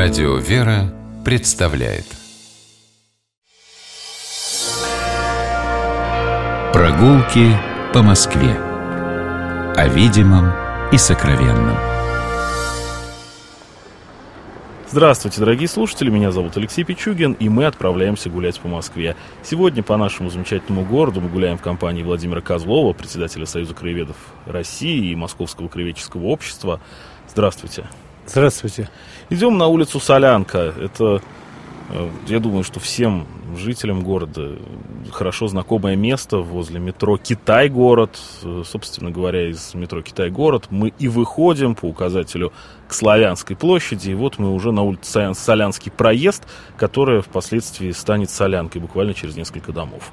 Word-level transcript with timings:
Радио 0.00 0.36
«Вера» 0.36 0.94
представляет 1.24 2.04
Прогулки 6.72 7.56
по 7.92 8.04
Москве 8.04 8.54
О 9.74 9.88
видимом 9.88 10.52
и 10.92 10.98
сокровенном 10.98 11.76
Здравствуйте, 14.88 15.40
дорогие 15.40 15.66
слушатели, 15.66 16.10
меня 16.10 16.30
зовут 16.30 16.56
Алексей 16.56 16.84
Пичугин, 16.84 17.32
и 17.32 17.48
мы 17.48 17.64
отправляемся 17.64 18.30
гулять 18.30 18.60
по 18.60 18.68
Москве. 18.68 19.16
Сегодня 19.42 19.82
по 19.82 19.96
нашему 19.96 20.30
замечательному 20.30 20.86
городу 20.86 21.20
мы 21.20 21.28
гуляем 21.28 21.58
в 21.58 21.62
компании 21.62 22.04
Владимира 22.04 22.40
Козлова, 22.40 22.92
председателя 22.92 23.46
Союза 23.46 23.74
краеведов 23.74 24.16
России 24.46 25.10
и 25.10 25.16
Московского 25.16 25.66
краеведческого 25.66 26.26
общества. 26.26 26.80
Здравствуйте. 27.28 27.88
Здравствуйте. 28.28 28.90
Идем 29.30 29.56
на 29.56 29.68
улицу 29.68 30.00
Солянка. 30.00 30.74
Это, 30.78 31.22
э, 31.88 32.10
я 32.26 32.40
думаю, 32.40 32.62
что 32.62 32.78
всем 32.78 33.26
жителям 33.56 34.02
города 34.02 34.58
хорошо 35.10 35.48
знакомое 35.48 35.96
место 35.96 36.36
возле 36.36 36.78
метро 36.78 37.16
Китай-город. 37.16 38.18
Э, 38.42 38.64
собственно 38.66 39.10
говоря, 39.10 39.48
из 39.48 39.72
метро 39.72 40.02
Китай-город 40.02 40.66
мы 40.68 40.92
и 40.98 41.08
выходим 41.08 41.74
по 41.74 41.86
указателю 41.86 42.52
к 42.86 42.92
Славянской 42.92 43.56
площади. 43.56 44.10
И 44.10 44.14
вот 44.14 44.38
мы 44.38 44.52
уже 44.52 44.72
на 44.72 44.82
улице 44.82 45.32
Солянский 45.32 45.90
проезд, 45.90 46.46
которая 46.76 47.22
впоследствии 47.22 47.92
станет 47.92 48.28
Солянкой 48.28 48.82
буквально 48.82 49.14
через 49.14 49.36
несколько 49.36 49.72
домов. 49.72 50.12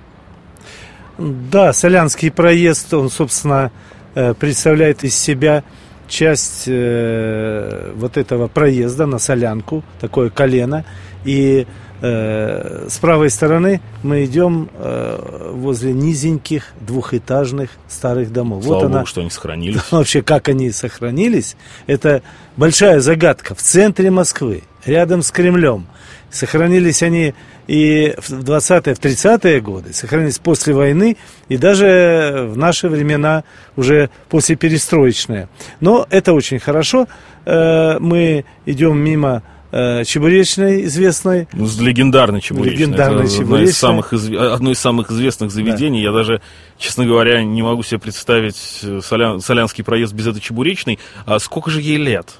Да, 1.17 1.73
Солянский 1.73 2.31
проезд, 2.31 2.93
он, 2.93 3.09
собственно, 3.09 3.73
э, 4.13 4.33
представляет 4.35 5.03
из 5.03 5.17
себя 5.17 5.65
часть 6.07 6.63
э, 6.67 7.93
вот 7.95 8.17
этого 8.17 8.47
проезда 8.47 9.05
на 9.05 9.19
солянку, 9.19 9.83
такое 9.99 10.29
колено. 10.29 10.85
И 11.23 11.65
э, 12.01 12.87
с 12.89 12.97
правой 12.97 13.29
стороны 13.29 13.81
мы 14.03 14.25
идем 14.25 14.69
э, 14.73 15.51
возле 15.53 15.93
низеньких 15.93 16.73
двухэтажных 16.81 17.69
старых 17.87 18.31
домов. 18.31 18.63
Слава 18.63 18.79
вот 18.79 18.87
Богу, 18.87 18.97
она, 18.97 19.05
что 19.05 19.21
они 19.21 19.29
сохранились. 19.29 19.81
Вообще, 19.91 20.21
как 20.21 20.49
они 20.49 20.71
сохранились, 20.71 21.55
это 21.87 22.21
большая 22.57 22.99
загадка. 22.99 23.55
В 23.55 23.61
центре 23.61 24.11
Москвы, 24.11 24.63
рядом 24.85 25.21
с 25.21 25.31
Кремлем. 25.31 25.87
Сохранились 26.31 27.01
они 27.01 27.33
и 27.67 28.13
в 28.17 28.29
20-е, 28.31 28.93
в 28.93 28.99
30-е 28.99 29.61
годы, 29.61 29.93
сохранились 29.93 30.37
после 30.37 30.73
войны 30.73 31.17
и 31.49 31.57
даже 31.57 32.47
в 32.51 32.57
наши 32.57 32.89
времена 32.89 33.43
уже 33.75 34.09
после 34.29 34.55
перестроечные. 34.55 35.47
Но 35.79 36.05
это 36.09 36.33
очень 36.33 36.59
хорошо. 36.59 37.07
Э, 37.45 37.97
мы 37.99 38.45
идем 38.65 38.97
мимо 38.97 39.43
э, 39.71 40.03
Чебуречной 40.03 40.85
известной. 40.85 41.47
Ну, 41.53 41.67
легендарной 41.79 42.41
Чебуречной. 42.41 42.79
Легендарной 42.79 43.25
Это 43.25 43.41
одно 43.41 43.61
из, 43.61 43.77
самых, 43.77 44.13
одно 44.13 44.71
из 44.71 44.79
самых 44.79 45.11
известных 45.11 45.51
заведений. 45.51 45.99
Да. 46.03 46.09
Я 46.09 46.11
даже, 46.11 46.41
честно 46.77 47.05
говоря, 47.05 47.43
не 47.43 47.61
могу 47.61 47.83
себе 47.83 47.99
представить 47.99 48.79
э, 48.83 48.99
Солян, 49.03 49.41
Солянский 49.41 49.83
проезд 49.83 50.13
без 50.13 50.27
этой 50.27 50.39
Чебуречной. 50.39 50.99
А 51.25 51.39
сколько 51.39 51.71
же 51.71 51.81
ей 51.81 51.97
лет? 51.97 52.35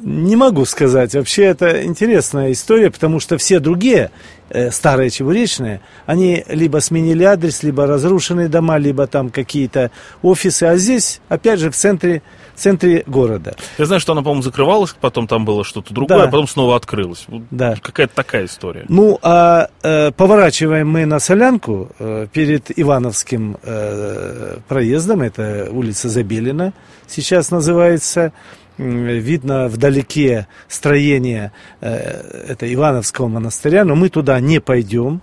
Не 0.00 0.34
могу 0.34 0.64
сказать. 0.64 1.14
Вообще 1.14 1.44
это 1.44 1.84
интересная 1.84 2.50
история, 2.50 2.90
потому 2.90 3.20
что 3.20 3.38
все 3.38 3.60
другие 3.60 4.10
э, 4.50 4.72
старые 4.72 5.08
чебуречные, 5.08 5.80
они 6.04 6.44
либо 6.48 6.78
сменили 6.78 7.22
адрес, 7.22 7.62
либо 7.62 7.86
разрушенные 7.86 8.48
дома, 8.48 8.76
либо 8.78 9.06
там 9.06 9.30
какие-то 9.30 9.92
офисы. 10.20 10.64
А 10.64 10.76
здесь, 10.76 11.20
опять 11.28 11.60
же, 11.60 11.70
в 11.70 11.76
центре, 11.76 12.22
в 12.56 12.60
центре 12.60 13.04
города. 13.06 13.54
Я 13.78 13.86
знаю, 13.86 14.00
что 14.00 14.12
она, 14.12 14.22
по-моему, 14.22 14.42
закрывалась, 14.42 14.96
потом 15.00 15.28
там 15.28 15.44
было 15.44 15.62
что-то 15.62 15.94
другое, 15.94 16.18
да. 16.18 16.24
а 16.24 16.26
потом 16.26 16.48
снова 16.48 16.74
открылась. 16.74 17.26
Да. 17.52 17.76
Какая-то 17.80 18.16
такая 18.16 18.46
история. 18.46 18.86
Ну, 18.88 19.20
а 19.22 19.68
э, 19.84 20.10
поворачиваем 20.10 20.88
мы 20.88 21.06
на 21.06 21.20
Солянку 21.20 21.90
э, 22.00 22.26
перед 22.32 22.76
Ивановским 22.76 23.58
э, 23.62 24.58
проездом, 24.66 25.22
это 25.22 25.68
улица 25.70 26.08
Забелина, 26.08 26.72
сейчас 27.06 27.52
называется 27.52 28.32
видно 28.78 29.68
вдалеке 29.68 30.46
строение 30.68 31.52
э, 31.80 32.46
это 32.48 32.72
Ивановского 32.72 33.28
монастыря, 33.28 33.84
но 33.84 33.94
мы 33.94 34.08
туда 34.08 34.40
не 34.40 34.60
пойдем. 34.60 35.20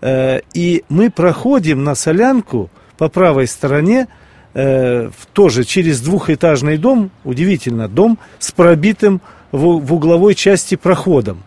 Э, 0.00 0.40
и 0.54 0.84
мы 0.88 1.10
проходим 1.10 1.84
на 1.84 1.94
Солянку 1.94 2.70
по 2.96 3.08
правой 3.08 3.46
стороне, 3.46 4.08
э, 4.54 5.10
тоже 5.32 5.64
через 5.64 6.00
двухэтажный 6.00 6.78
дом, 6.78 7.10
удивительно, 7.24 7.88
дом 7.88 8.18
с 8.38 8.52
пробитым 8.52 9.20
в, 9.52 9.92
угловой 9.92 10.34
части 10.34 10.74
проходом. 10.74 11.42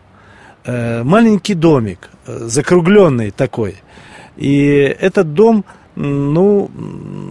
Маленький 0.65 1.55
домик, 1.55 2.09
закругленный 2.27 3.31
такой. 3.31 3.77
И 4.35 4.95
этот 4.99 5.33
дом, 5.33 5.63
ну, 5.95 6.69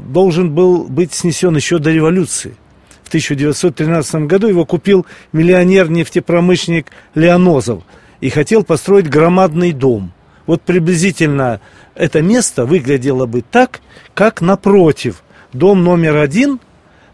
должен 0.09 0.51
был 0.55 0.85
быть 0.85 1.13
снесен 1.13 1.55
еще 1.55 1.79
до 1.79 1.93
революции 1.93 2.57
в 3.09 3.11
1913 3.11 4.27
году 4.27 4.49
его 4.49 4.67
купил 4.67 5.07
миллионер-нефтепромышленник 5.33 6.89
Леонозов 7.15 7.83
и 8.21 8.29
хотел 8.29 8.65
построить 8.65 9.09
громадный 9.09 9.73
дом. 9.73 10.13
Вот 10.47 10.61
приблизительно 10.61 11.63
это 11.95 12.21
место 12.21 12.67
выглядело 12.67 13.25
бы 13.25 13.41
так, 13.41 13.81
как 14.13 14.43
напротив. 14.43 15.23
Дом 15.55 15.85
номер 15.85 16.17
один, 16.17 16.61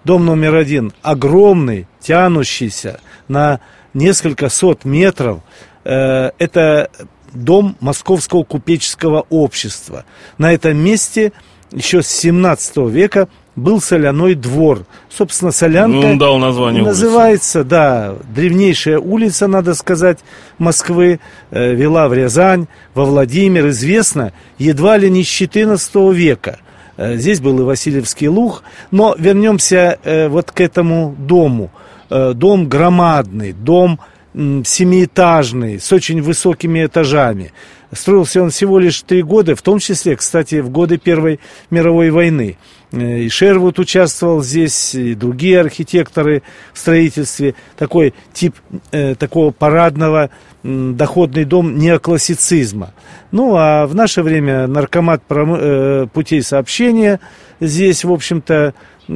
дом 0.03 0.27
номер 0.27 0.57
один 0.57 0.93
огромный, 1.03 1.87
тянущийся 2.01 2.99
на 3.29 3.61
несколько 3.93 4.49
сот 4.49 4.85
метров. 4.85 5.43
Э, 5.85 6.33
это 6.39 6.91
дом 7.33 7.77
Московского 7.79 8.43
купеческого 8.43 9.27
общества. 9.31 10.05
На 10.39 10.53
этом 10.53 10.77
месте 10.77 11.33
еще 11.71 12.03
с 12.03 12.09
17 12.09 12.79
века 12.89 13.29
был 13.57 13.81
соляной 13.81 14.35
двор. 14.35 14.85
Собственно, 15.09 15.53
солянка 15.53 15.97
ну, 15.97 16.13
он 16.13 16.19
дал 16.19 16.39
название 16.39 16.83
называется, 16.83 17.61
улицы. 17.61 17.71
да, 17.71 18.15
древнейшая 18.35 18.99
улица, 18.99 19.47
надо 19.47 19.75
сказать, 19.75 20.19
Москвы, 20.59 21.21
э, 21.51 21.75
вела 21.75 22.09
в 22.09 22.15
Рязань, 22.15 22.67
во 22.95 23.05
Владимир, 23.05 23.69
известно, 23.69 24.33
едва 24.59 24.97
ли 24.97 25.11
не 25.11 25.23
с 25.23 25.29
14 25.29 26.13
века. 26.13 26.59
Э, 26.97 27.17
здесь 27.17 27.41
был 27.41 27.61
и 27.61 27.63
Васильевский 27.63 28.29
луг, 28.29 28.63
но 28.91 29.15
вернемся 29.19 29.99
э, 30.03 30.29
вот 30.29 30.51
к 30.51 30.61
этому 30.61 31.15
дому. 31.19 31.71
Э, 32.11 32.33
дом 32.35 32.69
громадный, 32.69 33.53
дом 33.53 34.01
семиэтажный, 34.35 35.79
с 35.79 35.93
очень 35.93 36.21
высокими 36.21 36.85
этажами. 36.85 37.53
Строился 37.93 38.43
он 38.43 38.51
всего 38.51 38.81
лишь 38.81 39.01
три 39.03 39.23
года, 39.23 39.55
в 39.55 39.63
том 39.63 39.79
числе, 39.79 40.17
кстати, 40.17 40.57
в 40.57 40.71
годы 40.71 40.99
Первой 40.99 41.39
мировой 41.71 42.11
войны. 42.11 42.59
Э, 42.95 43.21
и 43.21 43.29
Шервуд 43.29 43.79
участвовал 43.79 44.43
здесь, 44.43 44.95
и 44.95 45.15
другие 45.15 45.61
архитекторы 45.61 46.43
в 46.73 46.79
строительстве. 46.79 47.55
Такой 47.77 48.15
тип 48.33 48.55
э, 48.93 49.15
такого 49.15 49.51
парадного 49.51 50.31
доходный 50.63 51.45
дом 51.45 51.77
неоклассицизма. 51.77 52.95
Ну, 53.33 53.55
а 53.57 53.87
в 53.87 53.95
наше 53.95 54.23
время 54.23 54.67
наркомат 54.67 55.23
э, 55.29 56.07
путей 56.13 56.43
сообщения 56.43 57.21
здесь, 57.61 58.05
в 58.05 58.13
общем-то, 58.13 58.73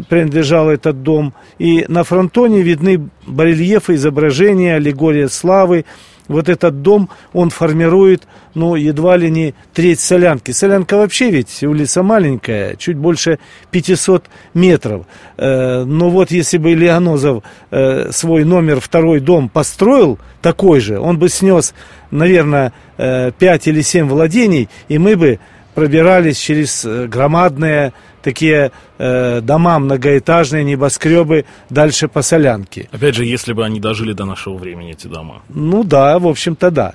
принадлежал 0.08 0.68
этот 0.68 1.02
дом. 1.02 1.32
И 1.58 1.86
на 1.88 2.04
фронтоне 2.04 2.60
видны 2.60 3.08
барельефы, 3.26 3.94
изображения, 3.94 4.74
аллегория 4.74 5.28
славы, 5.28 5.86
вот 6.28 6.48
этот 6.48 6.82
дом, 6.82 7.08
он 7.32 7.50
формирует, 7.50 8.28
ну, 8.54 8.76
едва 8.76 9.16
ли 9.16 9.30
не 9.30 9.54
треть 9.74 10.00
солянки. 10.00 10.52
Солянка 10.52 10.96
вообще 10.96 11.30
ведь 11.30 11.62
улица 11.62 12.02
маленькая, 12.02 12.76
чуть 12.76 12.96
больше 12.96 13.38
500 13.70 14.26
метров. 14.54 15.06
Э, 15.36 15.84
но 15.84 16.10
вот 16.10 16.30
если 16.30 16.58
бы 16.58 16.74
Леонозов 16.74 17.42
э, 17.70 18.10
свой 18.12 18.44
номер 18.44 18.80
второй 18.80 19.20
дом 19.20 19.48
построил, 19.48 20.18
такой 20.42 20.80
же, 20.80 21.00
он 21.00 21.18
бы 21.18 21.28
снес, 21.28 21.74
наверное, 22.10 22.72
э, 22.96 23.32
5 23.36 23.68
или 23.68 23.80
7 23.80 24.06
владений, 24.06 24.68
и 24.88 24.98
мы 24.98 25.16
бы 25.16 25.38
пробирались 25.78 26.38
через 26.38 26.84
э, 26.84 27.06
громадные 27.06 27.92
такие 28.22 28.72
э, 28.98 29.40
дома 29.40 29.78
многоэтажные, 29.78 30.64
небоскребы 30.64 31.44
дальше 31.70 32.08
по 32.08 32.22
Солянке. 32.22 32.88
Опять 32.92 33.14
же, 33.14 33.24
если 33.24 33.52
бы 33.52 33.64
они 33.64 33.80
дожили 33.80 34.12
до 34.12 34.24
нашего 34.24 34.56
времени, 34.56 34.92
эти 34.92 35.06
дома. 35.06 35.42
Ну 35.48 35.84
да, 35.84 36.18
в 36.18 36.26
общем-то 36.26 36.70
да. 36.70 36.94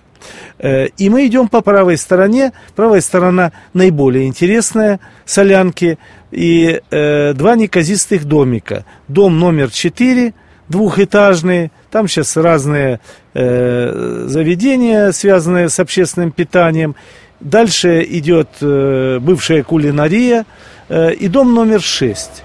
Э, 0.59 0.87
и 0.97 1.09
мы 1.09 1.25
идем 1.27 1.47
по 1.47 1.61
правой 1.61 1.97
стороне. 1.97 2.53
Правая 2.75 3.01
сторона 3.01 3.51
наиболее 3.73 4.27
интересная, 4.27 4.99
Солянки. 5.25 5.97
И 6.31 6.81
э, 6.89 7.33
два 7.33 7.55
неказистых 7.55 8.25
домика. 8.25 8.85
Дом 9.07 9.39
номер 9.39 9.69
4, 9.69 10.33
двухэтажный. 10.69 11.71
Там 11.91 12.07
сейчас 12.07 12.35
разные 12.37 12.99
э, 13.33 14.25
заведения, 14.27 15.11
связанные 15.11 15.69
с 15.69 15.79
общественным 15.79 16.31
питанием. 16.31 16.95
Дальше 17.39 18.05
идет 18.09 18.49
э, 18.61 19.19
бывшая 19.19 19.63
кулинария 19.63 20.45
и 20.89 21.27
дом 21.27 21.53
номер 21.53 21.81
6. 21.81 22.43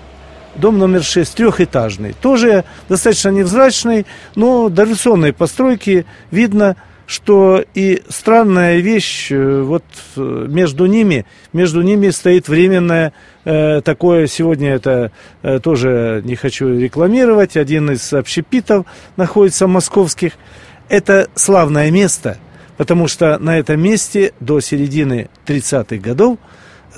дом 0.57 0.79
номер 0.79 1.03
6, 1.03 1.35
трехэтажный. 1.35 2.15
Тоже 2.21 2.65
достаточно 2.89 3.31
невзрачный, 3.31 4.07
но 4.35 4.69
дореволюционной 4.69 5.33
постройки 5.33 6.07
видно, 6.31 6.77
что 7.09 7.65
и 7.73 8.03
странная 8.11 8.81
вещь, 8.81 9.33
э, 9.33 9.63
вот 9.63 9.83
э, 10.17 10.47
между 10.47 10.85
ними, 10.85 11.25
между 11.55 11.81
ними 11.81 12.11
стоит 12.11 12.49
временное 12.49 13.15
э, 13.47 13.81
такое, 13.81 14.27
сегодня 14.27 14.75
это 14.75 15.11
э, 15.43 15.59
тоже 15.59 16.21
не 16.27 16.37
хочу 16.37 16.69
рекламировать, 16.69 17.57
один 17.57 17.91
из 17.91 18.13
общепитов 18.13 18.85
находится 19.17 19.67
московских. 19.67 20.35
Это 20.91 21.29
славное 21.35 21.91
место, 21.91 22.37
потому 22.77 23.09
что 23.09 23.39
на 23.39 23.59
этом 23.59 23.81
месте 23.81 24.35
до 24.39 24.61
середины 24.61 25.31
30-х 25.47 25.97
годов 25.97 26.37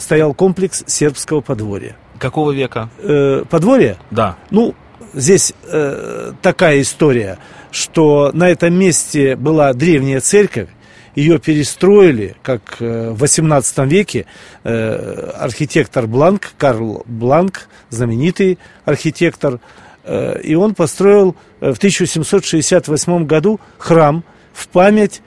стоял 0.00 0.35
комплекс 0.35 0.82
сербского 0.87 1.41
подворья. 1.41 1.97
Какого 2.19 2.50
века? 2.50 2.91
Э, 2.99 3.44
подворье? 3.49 3.97
Да. 4.11 4.37
Ну, 4.50 4.75
здесь 5.14 5.55
э, 5.64 6.32
такая 6.43 6.81
история, 6.81 7.38
что 7.70 8.31
на 8.35 8.49
этом 8.49 8.75
месте 8.75 9.37
была 9.37 9.73
древняя 9.73 10.20
церковь, 10.20 10.69
ее 11.14 11.38
перестроили, 11.38 12.37
как 12.43 12.76
э, 12.81 13.11
в 13.11 13.19
18 13.19 13.79
веке 13.91 14.26
э, 14.64 15.31
архитектор 15.37 16.06
Бланк, 16.06 16.53
Карл 16.56 17.03
Бланк, 17.06 17.69
знаменитый 17.91 18.58
архитектор, 18.85 19.61
э, 20.05 20.41
и 20.43 20.55
он 20.55 20.75
построил 20.75 21.37
в 21.61 21.76
1768 21.76 23.26
году 23.26 23.61
храм 23.79 24.25
в 24.53 24.69
память 24.69 25.20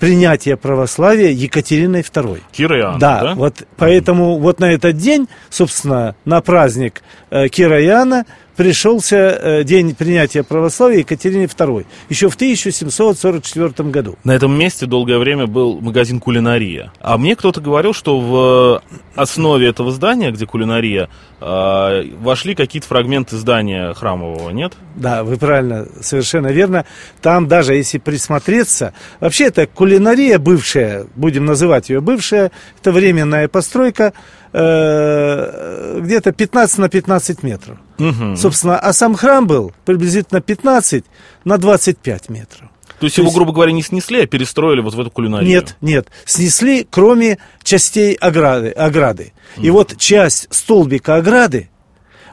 принятия 0.00 0.56
православия 0.56 1.30
Екатериной 1.30 2.00
II. 2.00 2.40
Кира 2.50 2.88
Анна, 2.88 2.98
да, 2.98 3.20
да? 3.22 3.34
вот 3.34 3.62
поэтому 3.76 4.38
вот 4.38 4.58
на 4.58 4.72
этот 4.72 4.96
день, 4.96 5.28
собственно, 5.50 6.16
на 6.24 6.40
праздник 6.40 7.02
э, 7.30 7.48
Кира 7.48 7.78
Анна 7.94 8.24
пришелся 8.56 9.16
э, 9.16 9.64
день 9.64 9.94
принятия 9.94 10.42
православия 10.42 10.98
Екатерине 10.98 11.44
II, 11.44 11.86
еще 12.08 12.28
в 12.28 12.34
1744 12.34 13.88
году. 13.90 14.16
На 14.24 14.32
этом 14.32 14.52
месте 14.58 14.86
долгое 14.86 15.18
время 15.18 15.46
был 15.46 15.80
магазин 15.80 16.18
«Кулинария». 16.18 16.92
А 17.00 17.16
мне 17.16 17.36
кто-то 17.36 17.60
говорил, 17.60 17.94
что 17.94 18.20
в 18.20 18.82
основе 19.14 19.68
этого 19.68 19.90
здания, 19.92 20.30
где 20.30 20.46
кулинария, 20.46 21.08
э, 21.40 22.02
вошли 22.18 22.54
какие-то 22.54 22.88
фрагменты 22.88 23.36
здания 23.36 23.92
храмового, 23.94 24.50
нет? 24.50 24.72
Да, 24.94 25.24
вы 25.24 25.36
правильно, 25.36 25.86
совершенно 26.00 26.48
верно. 26.48 26.84
Там 27.20 27.48
даже, 27.48 27.74
если 27.74 27.98
присмотреться, 27.98 28.92
вообще 29.20 29.46
это 29.46 29.66
кулинария 29.66 30.38
бывшая, 30.38 31.06
будем 31.14 31.44
называть 31.44 31.90
ее 31.90 32.00
бывшая, 32.00 32.50
это 32.80 32.92
временная 32.92 33.48
постройка, 33.48 34.12
э, 34.52 35.98
где-то 36.00 36.32
15 36.32 36.78
на 36.78 36.88
15 36.88 37.42
метров. 37.42 37.78
Угу. 37.98 38.36
Собственно, 38.36 38.78
а 38.78 38.92
сам 38.92 39.14
храм 39.14 39.46
был 39.46 39.72
приблизительно 39.84 40.40
15 40.40 41.04
на 41.44 41.58
25 41.58 42.28
метров. 42.28 42.70
То 43.00 43.06
есть 43.06 43.16
его, 43.16 43.30
грубо 43.30 43.52
говоря, 43.52 43.72
не 43.72 43.82
снесли, 43.82 44.20
а 44.20 44.26
перестроили 44.26 44.80
вот 44.80 44.94
в 44.94 45.00
эту 45.00 45.10
кулинарию? 45.10 45.48
Нет, 45.48 45.76
нет. 45.80 46.08
Снесли, 46.26 46.86
кроме 46.88 47.38
частей 47.62 48.12
ограды. 48.12 48.68
ограды. 48.70 49.32
И 49.56 49.70
вот 49.70 49.96
часть 49.96 50.48
столбика 50.50 51.16
ограды, 51.16 51.70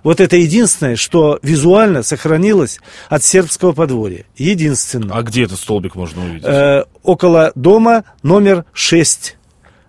вот 0.04 0.20
это 0.20 0.36
единственное, 0.36 0.98
что 0.98 1.40
визуально 1.42 2.04
сохранилось 2.04 2.80
от 3.08 3.24
сербского 3.24 3.72
подворья. 3.72 4.26
Единственное. 4.36 5.16
А 5.16 5.24
где 5.24 5.44
этот 5.44 5.58
столбик 5.58 5.96
можно 5.96 6.24
увидеть? 6.24 6.44
Э, 6.46 6.84
около 7.02 7.54
дома 7.56 8.04
номер 8.22 8.66
6. 8.74 9.38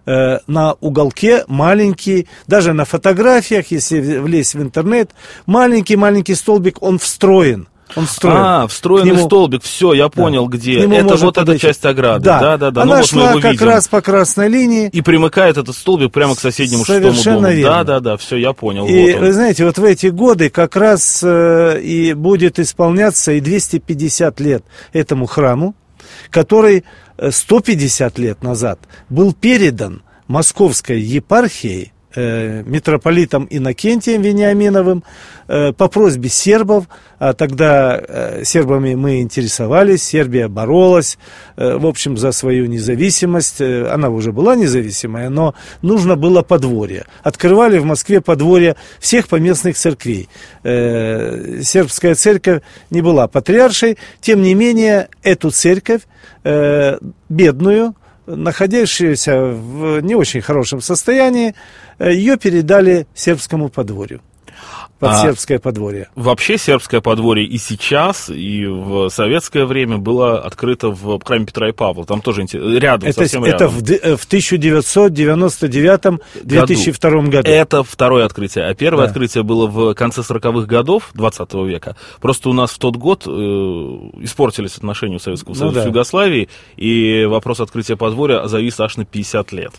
Э, 0.06 0.38
на 0.46 0.74
уголке 0.74 1.44
маленький, 1.48 2.28
даже 2.46 2.72
на 2.72 2.84
фотографиях, 2.84 3.72
если 3.72 4.00
влезть 4.00 4.54
в 4.54 4.62
интернет, 4.62 5.10
маленький-маленький 5.46 6.34
столбик, 6.34 6.80
он 6.82 7.00
встроен. 7.00 7.68
Он 7.96 8.06
встроен. 8.06 8.36
А, 8.36 8.66
встроенный 8.68 9.12
нему- 9.12 9.26
столбик, 9.26 9.62
все, 9.62 9.92
я 9.94 10.08
понял, 10.08 10.46
К 10.46 10.52
где. 10.54 10.80
Это 10.84 11.16
вот 11.16 11.34
эта 11.36 11.40
подойти. 11.40 11.60
часть 11.62 11.84
ограды. 11.84 12.24
Да, 12.24 12.40
Да, 12.40 12.56
да, 12.58 12.70
да. 12.70 12.82
Она 12.82 12.96
ну 12.96 13.00
вот 13.00 13.12
мы 13.12 13.20
шла 13.20 13.30
его 13.30 13.40
как 13.40 13.52
видим. 13.52 13.66
раз 13.66 13.88
по 13.88 14.00
красной 14.00 14.48
линии. 14.48 14.88
И 14.88 15.00
примыкает 15.00 15.56
этот 15.56 15.74
столбик 15.74 16.12
прямо 16.12 16.34
к 16.34 16.40
соседнему 16.40 16.84
шестому 16.84 17.12
Совершенно 17.12 17.40
дому. 17.48 17.52
верно. 17.54 17.72
Да, 17.76 17.84
да, 17.84 18.00
да, 18.00 18.16
все, 18.16 18.36
я 18.36 18.52
понял. 18.52 18.86
И 18.86 19.12
вот 19.12 19.20
вы 19.20 19.32
знаете, 19.32 19.64
вот 19.64 19.78
в 19.78 19.84
эти 19.84 20.06
годы 20.08 20.50
как 20.50 20.76
раз 20.76 21.20
э, 21.24 21.80
и 21.82 22.12
будет 22.14 22.58
исполняться 22.58 23.32
и 23.32 23.40
250 23.40 24.38
лет 24.40 24.64
этому 24.92 25.26
храму, 25.26 25.74
который 26.30 26.84
э, 27.16 27.30
150 27.30 28.18
лет 28.18 28.42
назад 28.42 28.78
был 29.08 29.32
передан 29.32 30.02
московской 30.26 31.00
епархией 31.00 31.84
э, 31.84 31.97
митрополитом 32.16 33.46
Иннокентием 33.50 34.22
Вениаминовым 34.22 35.04
э, 35.46 35.72
по 35.72 35.88
просьбе 35.88 36.28
сербов, 36.28 36.86
а 37.18 37.32
тогда 37.32 38.00
э, 38.00 38.44
сербами 38.44 38.94
мы 38.94 39.20
интересовались, 39.20 40.02
Сербия 40.02 40.48
боролась, 40.48 41.18
э, 41.56 41.76
в 41.76 41.86
общем, 41.86 42.16
за 42.16 42.32
свою 42.32 42.66
независимость, 42.66 43.60
Э, 43.68 43.88
она 43.92 44.08
уже 44.08 44.32
была 44.32 44.56
независимая, 44.56 45.28
но 45.28 45.54
нужно 45.82 46.16
было 46.16 46.42
подворье. 46.42 47.04
Открывали 47.22 47.78
в 47.78 47.84
Москве 47.84 48.20
подворье 48.20 48.76
всех 48.98 49.28
поместных 49.28 49.76
церквей. 49.76 50.28
Э, 50.62 51.60
сербская 51.62 52.14
церковь 52.14 52.62
не 52.90 53.02
была 53.02 53.28
патриаршей, 53.28 53.98
тем 54.20 54.42
не 54.42 54.54
менее, 54.54 55.08
эту 55.22 55.50
церковь, 55.50 56.02
э, 56.44 56.98
бедную, 57.28 57.94
находящуюся 58.36 59.40
в 59.40 60.00
не 60.00 60.14
очень 60.14 60.40
хорошем 60.40 60.80
состоянии, 60.80 61.54
э, 61.98 62.12
ее 62.12 62.36
передали 62.36 63.06
сербскому 63.14 63.68
подворью. 63.68 64.20
Под 64.98 65.10
А- 65.12 65.22
сербское 65.22 65.58
подворье. 65.60 66.08
Вообще 66.16 66.58
сербское 66.58 67.00
подворье 67.00 67.46
и 67.46 67.56
сейчас, 67.58 68.28
и 68.30 68.66
в 68.66 69.08
советское 69.10 69.64
время 69.64 69.96
было 69.98 70.40
открыто 70.40 70.88
в 70.90 71.20
храме 71.24 71.46
Петра 71.46 71.68
и 71.68 71.72
Павла. 71.72 72.04
Там 72.04 72.20
тоже 72.20 72.44
рядом, 72.52 73.08
Это, 73.08 73.20
совсем 73.20 73.44
это 73.44 73.52
рядом. 73.64 73.68
в, 73.70 73.82
д- 73.82 74.00
э, 74.02 74.16
в 74.16 74.26
1999-2002 76.44 77.28
году. 77.30 77.48
Это 77.50 77.82
второе 77.84 78.24
открытие. 78.24 78.64
А 78.66 78.74
первое 78.74 79.04
Да. 79.04 79.10
открытие 79.10 79.42
было 79.44 79.66
в 79.66 79.94
конце 79.94 80.22
40-х 80.22 80.66
годов 80.66 81.10
20 81.14 81.64
века. 81.64 81.96
Просто 82.20 82.48
у 82.50 82.52
нас 82.52 82.70
в 82.72 82.78
тот 82.78 82.96
год 82.96 83.24
э, 83.26 83.30
испортились 83.30 84.76
отношения 84.76 85.16
у 85.16 85.20
Советского 85.20 85.50
Ну 85.54 85.58
Союза 85.60 85.74
да. 85.76 85.82
с 85.82 85.86
Югославией, 85.86 86.48
и 86.76 87.24
вопрос 87.26 87.60
открытия 87.60 87.96
подворья 87.96 88.46
завис 88.46 88.78
аж 88.80 88.96
на 88.96 89.04
50 89.04 89.52
лет. 89.52 89.72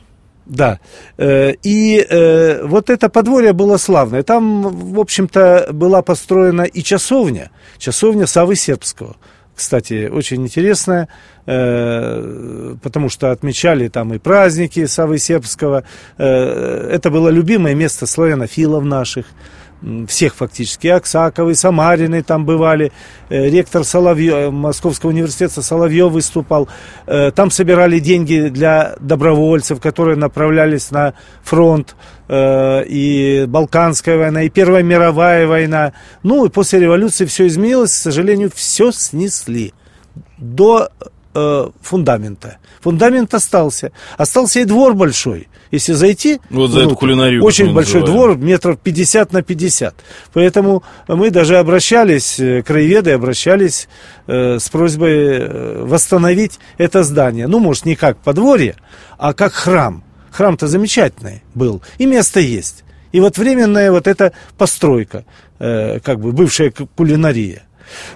Да. 0.50 0.80
Э, 1.18 1.54
И 1.64 2.06
э, 2.10 2.66
вот 2.66 2.90
это 2.90 3.08
подворье 3.08 3.54
было 3.54 3.78
славное. 3.78 4.24
Там, 4.24 4.94
в 4.94 5.00
общем-то, 5.00 5.70
была 5.72 6.02
построена 6.02 6.64
и 6.64 6.84
часовня. 6.84 7.52
Часовня 7.78 8.26
Савы 8.26 8.56
Сербского. 8.56 9.16
Кстати, 9.56 10.10
очень 10.12 10.42
интересная, 10.42 11.08
потому 11.50 13.10
что 13.10 13.32
отмечали 13.32 13.88
там 13.88 14.14
и 14.14 14.20
праздники 14.20 14.86
Савы 14.86 15.18
Сербского. 15.18 15.84
Э, 16.18 16.90
Это 16.92 17.10
было 17.10 17.30
любимое 17.30 17.74
место 17.76 18.06
славянофилов 18.06 18.84
наших. 18.84 19.26
Всех 20.08 20.36
фактически. 20.36 20.88
Аксаковы, 20.88 21.56
Самарины 21.56 22.22
там 22.22 22.46
бывали. 22.46 22.92
Э, 23.30 23.50
Ректор 23.50 23.84
Соловьев, 23.86 24.52
Московского 24.52 25.10
университета 25.10 25.62
Соловьев 25.62 26.12
выступал. 26.12 26.68
Э, 27.08 27.32
Там 27.32 27.50
собирали 27.50 28.00
деньги 28.00 28.50
для 28.50 28.96
добровольцев, 29.00 29.80
которые 29.80 30.18
направлялись 30.18 30.92
на 30.92 31.14
фронт. 31.44 31.96
Э, 32.28 32.84
И 32.86 33.46
Балканская 33.48 34.18
война, 34.18 34.44
и 34.44 34.50
Первая 34.50 34.84
мировая 34.84 35.48
война. 35.48 35.94
Ну, 36.24 36.46
и 36.46 36.50
после 36.50 36.80
революции 36.82 37.26
все 37.26 37.48
изменилось. 37.48 37.92
К 37.92 38.04
сожалению, 38.04 38.52
все 38.54 38.92
снесли 38.92 39.74
до 40.38 40.90
э, 41.40 41.70
фундамента. 41.82 42.58
Фундамент 42.82 43.34
остался. 43.34 43.92
Остался 44.18 44.60
и 44.62 44.66
двор 44.66 44.94
большой. 44.94 45.48
Если 45.72 45.94
зайти... 45.94 46.40
Вот 46.50 46.72
за 46.72 46.82
эту 46.82 46.96
кулинарию, 46.96 47.44
Очень 47.44 47.74
большой 47.74 48.02
называем. 48.02 48.34
двор, 48.34 48.38
метров 48.38 48.80
50 48.80 49.34
на 49.34 49.42
50. 49.44 49.96
Поэтому 50.34 50.84
мы 51.08 51.30
даже 51.30 51.58
обращались, 51.58 52.40
э, 52.40 52.64
краеведы 52.64 53.12
обращались 53.12 53.88
э, 54.28 54.58
с 54.60 54.68
просьбой 54.70 55.14
э, 55.40 55.84
восстановить 55.86 56.60
это 56.78 57.04
здание. 57.04 57.48
Ну, 57.48 57.60
может, 57.60 57.86
не 57.86 57.96
как 57.96 58.18
подворье, 58.18 58.76
а 59.18 59.34
как 59.34 59.54
храм. 59.54 60.04
Храм-то 60.32 60.68
замечательный 60.68 61.44
был, 61.56 61.82
и 61.98 62.06
место 62.06 62.40
есть. 62.40 62.84
И 63.12 63.20
вот 63.20 63.38
временная 63.40 63.92
вот 63.92 64.08
эта 64.08 64.32
постройка, 64.58 65.26
э, 65.60 66.00
как 66.00 66.20
бы 66.20 66.32
бывшая 66.32 66.70
ку- 66.72 66.88
кулинария. 66.96 67.64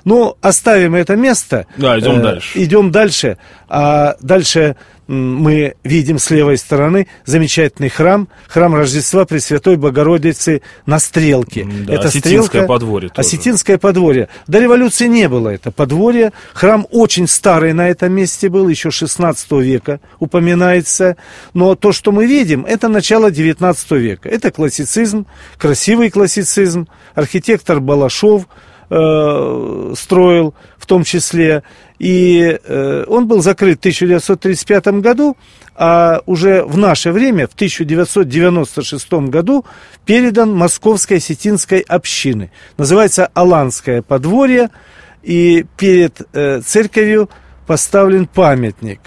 Ну, 0.06 0.38
оставим 0.42 0.96
это 0.96 1.16
место. 1.16 1.68
Да, 1.78 2.00
идем 2.00 2.20
э, 2.20 2.22
дальше. 2.22 2.64
Идем 2.64 2.92
дальше. 2.92 3.38
А 3.68 4.16
дальше 4.22 4.76
мы 5.08 5.76
видим 5.84 6.18
с 6.18 6.30
левой 6.30 6.58
стороны 6.58 7.08
замечательный 7.26 7.90
храм, 7.90 8.30
храм 8.48 8.74
Рождества 8.74 9.26
Пресвятой 9.26 9.76
Богородицы 9.76 10.62
на 10.86 11.00
Стрелке. 11.00 11.66
Да, 11.66 11.94
это 11.96 12.08
Осетинское 12.08 12.44
стрелка, 12.44 12.68
подворье. 12.68 13.10
Тоже. 13.10 13.28
Осетинское 13.28 13.78
подворье. 13.78 14.30
До 14.48 14.60
революции 14.60 15.08
не 15.08 15.28
было 15.28 15.50
это 15.50 15.72
подворье. 15.72 16.32
Храм 16.54 16.88
очень 16.92 17.28
старый 17.28 17.74
на 17.74 17.90
этом 17.90 18.14
месте 18.14 18.50
был, 18.50 18.68
еще 18.70 18.92
16 18.92 19.52
века 19.54 20.00
упоминается. 20.20 21.18
Но 21.54 21.76
то, 21.76 21.92
что 21.92 22.12
мы 22.12 22.26
видим, 22.26 22.66
это 22.66 22.88
начало 22.88 23.30
19 23.30 23.92
века. 23.92 24.30
Это 24.30 24.52
классицизм, 24.52 25.26
красивый 25.58 26.10
классицизм. 26.12 26.88
Архитектор 27.14 27.80
Балашов 27.80 28.48
э, 28.90 29.94
строил 29.98 30.54
в 30.78 30.86
том 30.86 31.04
числе. 31.04 31.64
И 32.00 32.60
э, 32.64 33.06
он 33.08 33.28
был 33.28 33.42
закрыт 33.42 33.78
в 33.78 33.80
1935 33.80 34.88
году, 35.00 35.38
а 35.76 36.22
уже 36.26 36.64
в 36.64 36.78
наше 36.78 37.12
время, 37.12 37.48
в 37.48 37.54
1996 37.54 39.14
году, 39.30 39.66
передан 40.06 40.54
Московской 40.54 41.18
осетинской 41.18 41.80
общины. 41.80 42.52
Называется 42.78 43.30
Аланское 43.34 44.02
подворье, 44.02 44.70
и 45.22 45.66
перед 45.78 46.22
э, 46.34 46.62
церковью 46.62 47.30
поставлен 47.66 48.28
памятник 48.28 49.00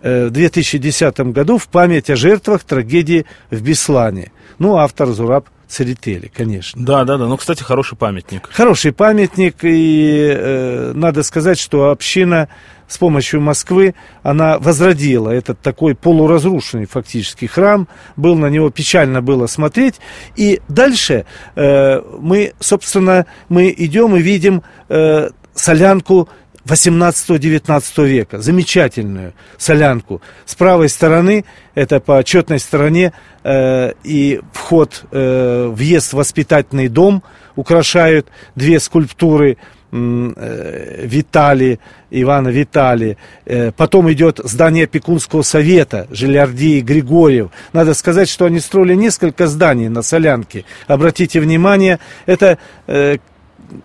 в 0.00 0.30
2010 0.30 1.20
году 1.32 1.58
в 1.58 1.66
память 1.68 2.08
о 2.08 2.16
жертвах 2.16 2.62
трагедии 2.62 3.26
в 3.50 3.60
Беслане. 3.60 4.30
Ну, 4.58 4.76
автор 4.76 5.08
Зураб 5.08 5.48
Церетели, 5.68 6.30
конечно. 6.34 6.82
Да, 6.82 7.04
да, 7.04 7.18
да. 7.18 7.26
Ну, 7.26 7.36
кстати, 7.36 7.62
хороший 7.62 7.96
памятник. 7.96 8.48
Хороший 8.50 8.92
памятник, 8.92 9.56
и 9.62 10.32
э, 10.34 10.92
надо 10.94 11.22
сказать, 11.22 11.58
что 11.58 11.90
община 11.90 12.48
с 12.88 12.96
помощью 12.96 13.42
Москвы, 13.42 13.94
она 14.22 14.58
возродила 14.58 15.28
этот 15.28 15.60
такой 15.60 15.94
полуразрушенный 15.94 16.86
фактически 16.86 17.44
храм, 17.44 17.86
был 18.16 18.34
на 18.36 18.46
него 18.46 18.70
печально 18.70 19.20
было 19.20 19.46
смотреть, 19.46 19.96
и 20.36 20.62
дальше 20.68 21.26
э, 21.54 22.00
мы, 22.18 22.54
собственно, 22.60 23.26
мы 23.50 23.74
идем 23.76 24.16
и 24.16 24.22
видим 24.22 24.62
э, 24.88 25.28
солянку 25.54 26.30
18-19 26.68 28.06
века. 28.06 28.40
Замечательную 28.40 29.34
солянку. 29.56 30.20
С 30.44 30.54
правой 30.54 30.88
стороны, 30.88 31.44
это 31.74 32.00
по 32.00 32.18
отчетной 32.18 32.58
стороне, 32.58 33.12
э, 33.44 33.92
и 34.04 34.40
вход, 34.52 35.04
э, 35.10 35.68
въезд 35.72 36.12
в 36.12 36.16
воспитательный 36.16 36.88
дом 36.88 37.22
украшают 37.56 38.28
две 38.54 38.80
скульптуры 38.80 39.56
э, 39.90 41.04
Витали, 41.04 41.80
Ивана 42.10 42.48
Витали. 42.48 43.16
Э, 43.46 43.72
потом 43.72 44.10
идет 44.12 44.40
здание 44.44 44.84
опекунского 44.84 45.42
совета 45.42 46.06
Желярди 46.10 46.78
и 46.78 46.80
Григорьев. 46.80 47.50
Надо 47.72 47.94
сказать, 47.94 48.28
что 48.28 48.44
они 48.44 48.60
строили 48.60 48.94
несколько 48.94 49.46
зданий 49.46 49.88
на 49.88 50.02
Солянке. 50.02 50.64
Обратите 50.86 51.40
внимание, 51.40 51.98
это 52.26 52.58
э, 52.86 53.18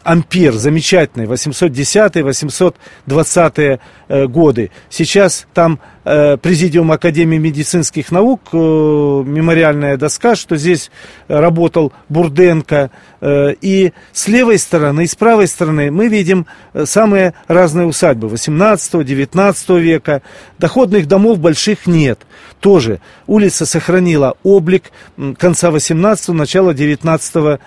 ампер, 0.03 0.53
замечательный, 0.53 1.25
810-820 1.25 3.79
э, 4.07 4.27
годы. 4.27 4.71
Сейчас 4.89 5.45
там 5.53 5.79
Президиум 6.03 6.91
Академии 6.91 7.37
медицинских 7.37 8.11
наук, 8.11 8.41
э, 8.51 8.57
мемориальная 8.57 9.97
доска, 9.97 10.35
что 10.35 10.57
здесь 10.57 10.91
работал 11.27 11.93
Бурденко. 12.09 12.91
И 13.25 13.93
с 14.11 14.27
левой 14.27 14.59
стороны, 14.59 15.05
и 15.05 15.07
с 15.07 15.15
правой 15.15 15.47
стороны 15.47 15.91
мы 15.91 16.09
видим 16.09 16.45
самые 16.83 17.33
разные 17.47 17.85
усадьбы 17.85 18.27
18-19 18.27 19.79
века. 19.79 20.21
Доходных 20.59 21.07
домов 21.07 21.39
больших 21.39 21.87
нет. 21.87 22.19
Тоже 22.59 22.99
улица 23.25 23.65
сохранила 23.65 24.35
облик 24.43 24.91
конца 25.37 25.69
18-го, 25.69 26.33
начала 26.33 26.73
19 26.73 27.59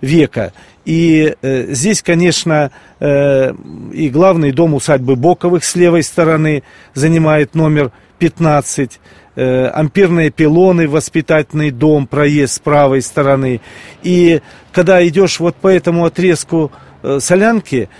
века. 0.00 0.52
И 0.84 1.34
э, 1.42 1.66
здесь, 1.72 2.00
конечно, 2.00 2.70
э, 3.00 3.52
и 3.92 4.08
главный 4.08 4.52
дом 4.52 4.74
усадьбы 4.74 5.16
Боковых 5.16 5.64
с 5.64 5.74
левой 5.76 6.02
стороны 6.02 6.62
занимает 6.94 7.54
номер 7.54 7.92
15. 8.18 9.00
Э, 9.38 9.68
ампирные 9.68 10.30
пилоны, 10.30 10.88
воспитательный 10.88 11.70
дом, 11.70 12.06
проезд 12.06 12.54
с 12.54 12.58
правой 12.58 13.02
стороны. 13.02 13.60
И 14.02 14.40
когда 14.72 15.06
идешь 15.06 15.40
вот 15.40 15.56
по 15.56 15.68
этому 15.68 16.06
отрезку 16.06 16.72
э, 17.02 17.18
Солянки, 17.20 17.90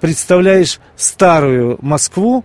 представляешь 0.00 0.80
старую 0.96 1.78
Москву, 1.80 2.44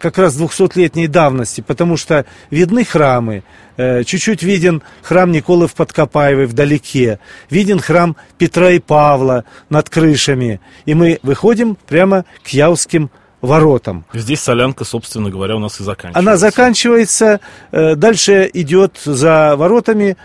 как 0.00 0.18
раз 0.18 0.36
200-летней 0.38 1.06
давности, 1.06 1.60
потому 1.60 1.96
что 1.96 2.24
видны 2.50 2.84
храмы, 2.84 3.42
э, 3.76 4.04
чуть-чуть 4.04 4.42
виден 4.42 4.82
храм 5.02 5.30
Николы 5.30 5.66
в 5.66 5.74
Подкопаевой 5.74 6.46
вдалеке, 6.46 7.18
виден 7.50 7.80
храм 7.80 8.16
Петра 8.38 8.70
и 8.70 8.78
Павла 8.78 9.44
над 9.68 9.90
крышами, 9.90 10.60
и 10.84 10.94
мы 10.94 11.18
выходим 11.22 11.76
прямо 11.86 12.24
к 12.44 12.48
Яузским 12.48 13.10
воротам. 13.40 14.04
Здесь 14.12 14.40
солянка, 14.40 14.84
собственно 14.84 15.30
говоря, 15.30 15.56
у 15.56 15.58
нас 15.58 15.80
и 15.80 15.84
заканчивается. 15.84 16.18
Она 16.18 16.36
заканчивается, 16.36 17.40
э, 17.70 17.94
дальше 17.94 18.50
идет 18.52 19.00
за 19.04 19.56
воротами, 19.56 20.16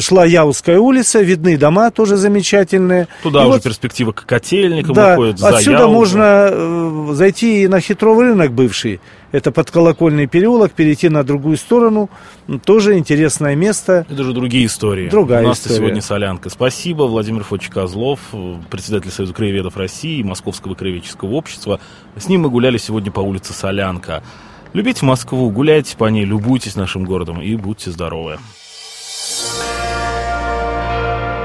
шла 0.00 0.24
Яузская 0.24 0.78
улица, 0.78 1.20
видны 1.20 1.56
дома 1.56 1.90
тоже 1.90 2.16
замечательные. 2.16 3.08
Туда 3.22 3.40
и 3.40 3.42
уже 3.42 3.52
вот, 3.52 3.62
перспектива 3.62 4.12
к 4.12 4.26
котельникам 4.26 4.94
да, 4.94 5.10
выходит, 5.10 5.38
за 5.38 5.48
отсюда 5.48 5.78
Яузу. 5.78 5.92
можно 5.92 6.48
э, 6.50 7.08
зайти 7.12 7.64
и 7.64 7.68
на 7.68 7.80
хитровый 7.80 8.26
рынок 8.26 8.52
бывший, 8.52 9.00
это 9.32 9.52
подколокольный 9.52 10.26
переулок, 10.26 10.72
перейти 10.72 11.08
на 11.08 11.22
другую 11.22 11.56
сторону. 11.56 12.10
Тоже 12.64 12.98
интересное 12.98 13.54
место. 13.54 14.04
Это 14.10 14.24
же 14.24 14.32
другие 14.32 14.66
истории. 14.66 15.08
Другая 15.08 15.44
У 15.44 15.48
нас 15.48 15.60
история. 15.60 15.76
сегодня 15.76 16.02
солянка. 16.02 16.50
Спасибо. 16.50 17.04
Владимир 17.04 17.44
Фотч 17.44 17.68
Козлов, 17.68 18.18
председатель 18.70 19.10
Союза 19.10 19.32
краеведов 19.32 19.76
России, 19.76 20.22
Московского 20.22 20.74
краеведческого 20.74 21.32
общества. 21.32 21.80
С 22.16 22.28
ним 22.28 22.42
мы 22.42 22.50
гуляли 22.50 22.76
сегодня 22.76 23.12
по 23.12 23.20
улице 23.20 23.52
Солянка. 23.52 24.22
Любите 24.72 25.04
Москву, 25.04 25.50
гуляйте 25.50 25.96
по 25.96 26.04
ней, 26.06 26.24
любуйтесь 26.24 26.76
нашим 26.76 27.04
городом 27.04 27.40
и 27.40 27.54
будьте 27.56 27.90
здоровы. 27.90 28.38